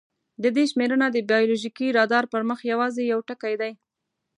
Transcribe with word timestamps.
د 0.43 0.45
دې 0.55 0.63
شمېرنه 0.71 1.07
د 1.11 1.17
بایولوژیکي 1.29 1.87
رادار 1.97 2.25
پر 2.31 2.41
مخ 2.49 2.59
یواځې 2.71 3.03
یو 3.11 3.19
ټکی 3.27 3.53
دی. 3.61 3.71